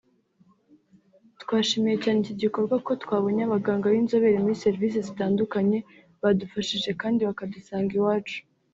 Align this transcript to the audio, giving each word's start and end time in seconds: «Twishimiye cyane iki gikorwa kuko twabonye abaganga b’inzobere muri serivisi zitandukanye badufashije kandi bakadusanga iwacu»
«Twishimiye 1.41 1.95
cyane 2.03 2.19
iki 2.21 2.33
gikorwa 2.43 2.75
kuko 2.79 2.91
twabonye 3.03 3.41
abaganga 3.45 3.85
b’inzobere 3.93 4.37
muri 4.43 4.61
serivisi 4.63 4.97
zitandukanye 5.07 5.77
badufashije 6.21 6.91
kandi 7.01 7.19
bakadusanga 7.27 7.91
iwacu» 7.99 8.37